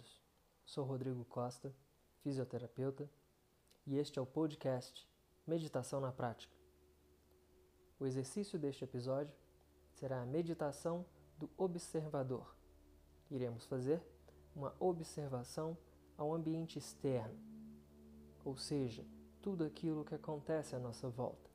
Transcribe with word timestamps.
bem-vindos. 0.00 0.20
Sou 0.64 0.84
Rodrigo 0.84 1.24
Costa, 1.24 1.74
fisioterapeuta, 2.22 3.10
e 3.86 3.98
este 3.98 4.18
é 4.18 4.22
o 4.22 4.26
podcast 4.26 5.08
Meditação 5.46 6.00
na 6.00 6.12
Prática. 6.12 6.54
O 7.98 8.06
exercício 8.06 8.58
deste 8.58 8.84
episódio 8.84 9.34
será 9.92 10.22
a 10.22 10.26
meditação 10.26 11.04
do 11.38 11.50
observador. 11.56 12.54
Iremos 13.30 13.66
fazer 13.66 14.02
uma 14.54 14.74
observação 14.78 15.76
ao 16.16 16.32
ambiente 16.32 16.78
externo, 16.78 17.38
ou 18.44 18.56
seja, 18.56 19.04
tudo 19.42 19.64
aquilo 19.64 20.04
que 20.04 20.14
acontece 20.14 20.74
à 20.74 20.78
nossa 20.78 21.08
volta, 21.08 21.50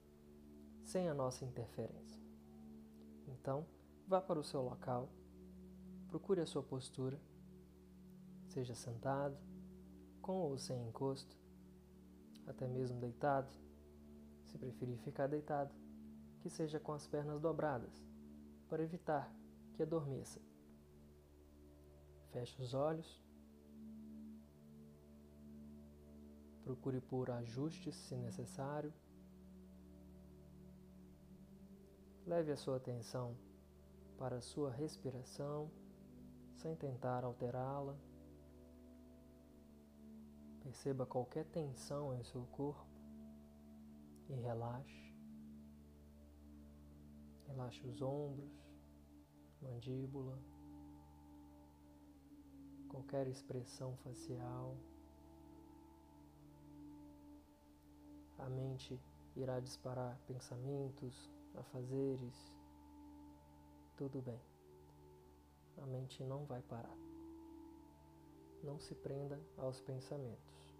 sem 0.83 1.07
a 1.07 1.13
nossa 1.13 1.45
interferência. 1.45 2.21
Então, 3.27 3.65
vá 4.07 4.21
para 4.21 4.39
o 4.39 4.43
seu 4.43 4.61
local, 4.61 5.09
procure 6.09 6.41
a 6.41 6.45
sua 6.45 6.63
postura 6.63 7.19
seja 8.55 8.73
sentado, 8.73 9.37
com 10.21 10.49
ou 10.49 10.57
sem 10.57 10.87
encosto, 10.87 11.37
até 12.47 12.65
mesmo 12.65 13.01
deitado, 13.01 13.53
se 14.45 14.57
preferir 14.57 14.97
ficar 14.99 15.27
deitado, 15.27 15.75
que 16.39 16.49
seja 16.49 16.79
com 16.79 16.93
as 16.93 17.05
pernas 17.05 17.41
dobradas, 17.41 18.07
para 18.69 18.81
evitar 18.81 19.29
que 19.73 19.83
adormeça. 19.83 20.39
Feche 22.31 22.61
os 22.61 22.73
olhos. 22.73 23.21
Procure 26.63 27.01
por 27.01 27.29
ajustes 27.31 27.93
se 27.93 28.15
necessário. 28.15 28.93
Leve 32.25 32.53
a 32.53 32.57
sua 32.57 32.77
atenção 32.77 33.35
para 34.17 34.37
a 34.37 34.41
sua 34.41 34.71
respiração, 34.71 35.69
sem 36.55 36.73
tentar 36.73 37.25
alterá-la. 37.25 37.97
Perceba 40.65 41.05
qualquer 41.05 41.45
tensão 41.45 42.11
em 42.15 42.23
seu 42.23 42.43
corpo 42.47 42.87
e 44.27 44.33
relaxe. 44.33 45.13
Relaxe 47.45 47.85
os 47.85 48.01
ombros, 48.01 48.51
mandíbula, 49.61 50.41
qualquer 52.89 53.27
expressão 53.27 53.95
facial. 53.97 54.75
A 58.39 58.49
mente 58.49 58.99
irá 59.35 59.59
disparar 59.59 60.19
pensamentos, 60.25 61.31
afazeres. 61.53 62.51
Tudo 63.95 64.19
bem. 64.19 64.41
A 65.77 65.85
mente 65.85 66.23
não 66.23 66.43
vai 66.45 66.63
parar. 66.63 67.14
Não 68.65 68.79
se 68.79 68.95
prenda 68.95 69.39
aos 69.57 69.79
pensamentos. 69.79 70.73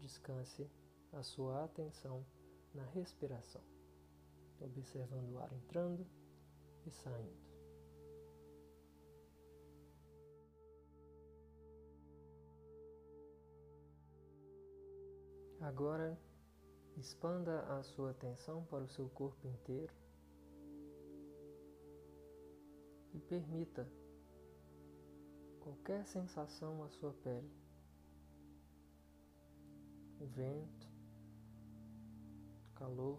Descanse 0.00 0.68
a 1.12 1.22
sua 1.22 1.64
atenção 1.64 2.26
na 2.74 2.84
respiração, 2.86 3.62
observando 4.60 5.34
o 5.34 5.38
ar 5.38 5.52
entrando 5.52 6.04
e 6.84 6.90
saindo. 6.90 7.44
Agora, 15.60 16.18
expanda 16.96 17.60
a 17.78 17.84
sua 17.84 18.10
atenção 18.10 18.64
para 18.64 18.82
o 18.82 18.88
seu 18.88 19.08
corpo 19.10 19.46
inteiro 19.46 19.94
e 23.14 23.20
permita 23.20 23.88
qualquer 25.64 26.04
sensação 26.04 26.84
à 26.84 26.88
sua 26.90 27.14
pele. 27.14 27.50
O 30.20 30.26
vento, 30.26 30.86
calor 32.74 33.18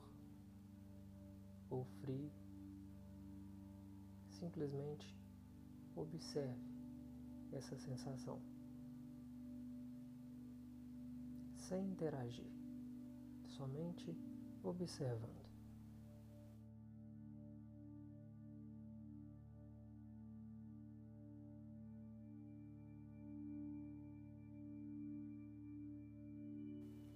ou 1.72 1.84
frio. 2.02 2.32
Simplesmente 4.30 5.18
observe 5.96 6.62
essa 7.52 7.76
sensação. 7.80 8.40
Sem 11.58 11.90
interagir, 11.90 12.52
somente 13.48 14.16
observando. 14.64 15.45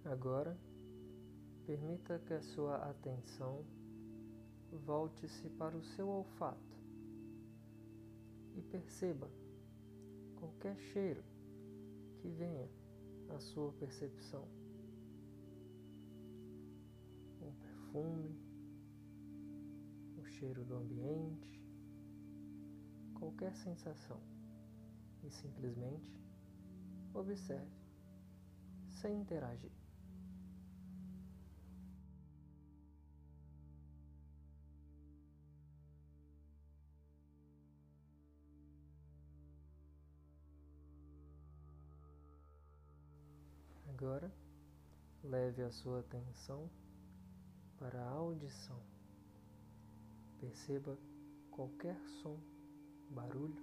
Agora, 0.10 0.58
permita 1.68 2.18
que 2.18 2.34
a 2.34 2.42
sua 2.42 2.78
atenção 2.78 3.64
volte-se 4.72 5.48
para 5.52 5.78
o 5.78 5.84
seu 5.84 6.08
olfato 6.08 6.76
e 8.56 8.62
perceba 8.64 9.30
qualquer 10.36 10.76
cheiro 10.80 11.24
que 12.18 12.28
venha 12.28 12.68
à 13.36 13.40
sua 13.40 13.72
percepção. 13.74 14.48
Um 17.40 17.54
perfume, 17.54 18.36
o 20.18 20.26
cheiro 20.26 20.66
do 20.66 20.74
ambiente, 20.74 21.64
qualquer 23.14 23.56
sensação 23.56 24.20
e 25.24 25.30
simplesmente 25.30 26.20
observe 27.14 27.78
sem 28.88 29.22
interagir. 29.22 29.89
Agora, 44.02 44.32
leve 45.26 45.62
a 45.62 45.70
sua 45.70 46.00
atenção 46.00 46.70
para 47.78 48.02
a 48.02 48.12
audição. 48.12 48.80
Perceba 50.40 50.98
qualquer 51.52 52.00
som, 52.22 52.40
barulho, 53.10 53.62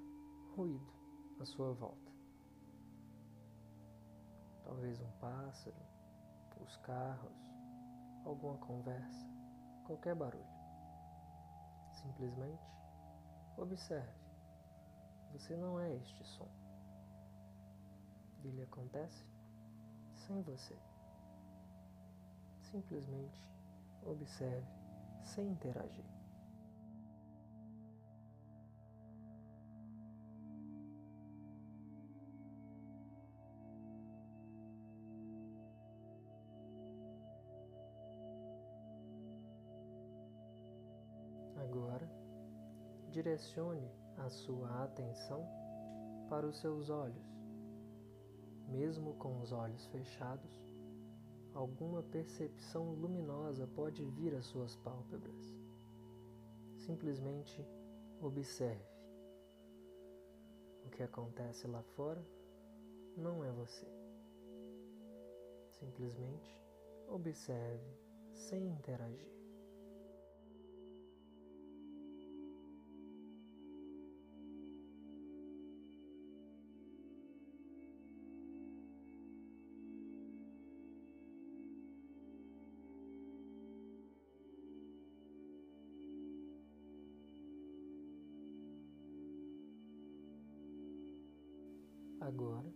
ruído 0.55 0.93
à 1.41 1.47
sua 1.47 1.73
volta. 1.73 2.13
Talvez 4.63 5.01
um 5.01 5.11
pássaro, 5.13 5.81
os 6.61 6.77
carros, 6.83 7.33
alguma 8.27 8.59
conversa, 8.59 9.27
qualquer 9.87 10.15
barulho. 10.15 10.45
Simplesmente 12.03 12.63
observe. 13.57 14.21
Você 15.33 15.57
não 15.57 15.81
é 15.81 15.97
este 15.97 16.23
som. 16.27 16.51
Ele 18.45 18.63
acontece 18.65 19.36
sem 20.27 20.43
você. 20.43 20.77
Simplesmente 22.59 23.49
observe 24.05 24.67
sem 25.23 25.49
interagir. 25.49 26.05
Agora, 41.57 42.09
direcione 43.11 43.91
a 44.19 44.29
sua 44.29 44.85
atenção 44.85 45.47
para 46.29 46.47
os 46.47 46.59
seus 46.59 46.91
olhos 46.91 47.36
mesmo 48.69 49.15
com 49.15 49.41
os 49.41 49.53
olhos 49.53 49.87
fechados, 49.87 50.75
alguma 51.55 52.03
percepção 52.03 52.93
luminosa 52.95 53.67
pode 53.67 54.05
vir 54.05 54.35
às 54.35 54.47
suas 54.47 54.77
pálpebras. 54.77 55.55
Simplesmente 56.77 57.67
observe. 58.21 58.85
O 60.85 60.91
que 60.91 61.03
acontece 61.03 61.67
lá 61.67 61.83
fora 61.83 62.25
não 63.17 63.43
é 63.45 63.51
você. 63.51 63.87
Simplesmente 65.71 66.61
observe 67.09 67.99
sem 68.33 68.67
interagir. 68.69 69.36
Agora, 92.27 92.75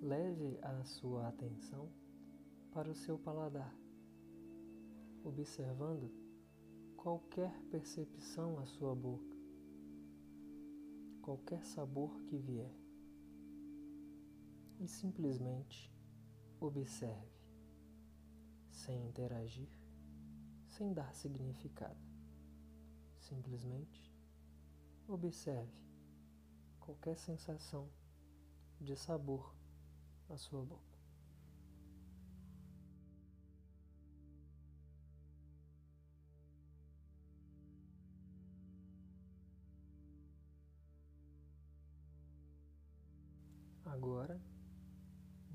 leve 0.00 0.56
a 0.62 0.84
sua 0.84 1.26
atenção 1.26 1.90
para 2.70 2.88
o 2.88 2.94
seu 2.94 3.18
paladar, 3.18 3.76
observando 5.24 6.08
qualquer 6.96 7.52
percepção 7.64 8.60
à 8.60 8.66
sua 8.66 8.94
boca, 8.94 9.36
qualquer 11.20 11.64
sabor 11.64 12.22
que 12.26 12.38
vier, 12.38 12.72
e 14.78 14.86
simplesmente 14.86 15.92
observe, 16.60 17.34
sem 18.70 19.04
interagir, 19.04 19.68
sem 20.68 20.94
dar 20.94 21.12
significado. 21.12 21.98
Simplesmente 23.18 24.14
observe 25.08 25.74
qualquer 26.78 27.18
sensação 27.18 27.90
de 28.82 28.96
sabor 28.96 29.54
na 30.28 30.36
sua 30.36 30.64
boca. 30.64 30.92
Agora, 43.84 44.40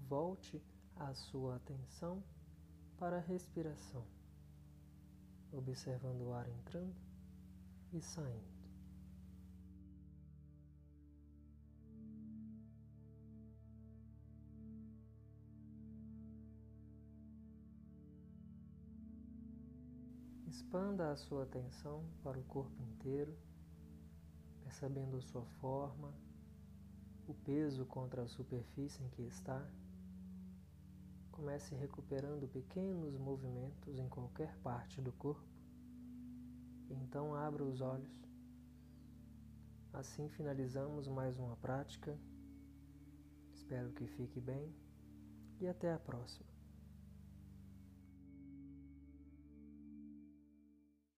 volte 0.07 0.61
a 0.95 1.13
sua 1.13 1.55
atenção 1.57 2.23
para 2.97 3.17
a 3.17 3.21
respiração, 3.21 4.05
observando 5.51 6.21
o 6.21 6.33
ar 6.33 6.47
entrando 6.47 6.95
e 7.91 8.01
saindo. 8.01 8.56
Expanda 20.47 21.11
a 21.11 21.15
sua 21.17 21.43
atenção 21.43 22.05
para 22.23 22.39
o 22.39 22.43
corpo 22.43 22.81
inteiro, 22.81 23.37
percebendo 24.63 25.17
a 25.17 25.21
sua 25.21 25.45
forma, 25.59 26.13
o 27.27 27.33
peso 27.33 27.85
contra 27.85 28.23
a 28.23 28.27
superfície 28.27 29.03
em 29.03 29.09
que 29.09 29.23
está. 29.23 29.69
Comece 31.33 31.75
recuperando 31.75 32.47
pequenos 32.47 33.17
movimentos 33.17 33.99
em 33.99 34.07
qualquer 34.07 34.57
parte 34.59 35.01
do 35.01 35.11
corpo. 35.11 35.45
Então 36.89 37.35
abra 37.35 37.65
os 37.65 37.81
olhos. 37.81 38.23
Assim 39.91 40.29
finalizamos 40.29 41.09
mais 41.09 41.37
uma 41.37 41.57
prática. 41.57 42.17
Espero 43.51 43.91
que 43.91 44.07
fique 44.07 44.39
bem 44.39 44.73
e 45.59 45.67
até 45.67 45.91
a 45.91 45.99
próxima. 45.99 46.56